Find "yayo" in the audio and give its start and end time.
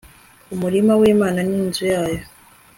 1.93-2.21